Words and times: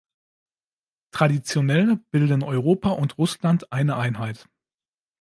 Traditionell 1.11 1.97
bilden 2.09 2.41
Europa 2.41 2.89
und 2.89 3.19
Russland 3.19 3.71
eine 3.71 3.97
Einheit. 3.97 4.49